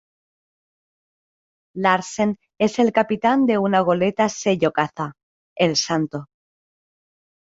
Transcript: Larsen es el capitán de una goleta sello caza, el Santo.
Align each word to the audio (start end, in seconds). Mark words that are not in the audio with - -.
Larsen 1.75 2.35
es 2.59 2.79
el 2.79 2.91
capitán 2.91 3.45
de 3.45 3.59
una 3.59 3.81
goleta 3.81 4.29
sello 4.29 4.71
caza, 4.73 5.13
el 5.53 5.75
Santo. 5.75 6.25